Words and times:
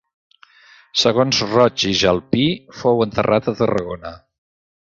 Segons 1.01 1.41
Roig 1.51 1.85
i 1.91 1.93
Jalpí 2.01 2.47
fou 2.81 3.07
enterrat 3.07 3.51
a 3.53 3.57
Tarragona. 3.61 4.17